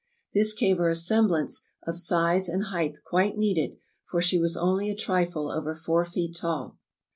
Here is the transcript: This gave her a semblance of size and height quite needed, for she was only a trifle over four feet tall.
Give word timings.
This 0.33 0.53
gave 0.53 0.79
her 0.79 0.89
a 0.89 0.95
semblance 0.95 1.61
of 1.85 1.95
size 1.95 2.49
and 2.49 2.63
height 2.63 2.97
quite 3.05 3.37
needed, 3.37 3.77
for 4.09 4.19
she 4.19 4.39
was 4.39 4.57
only 4.57 4.89
a 4.89 4.95
trifle 4.95 5.51
over 5.51 5.75
four 5.75 6.05
feet 6.05 6.35
tall. 6.35 6.79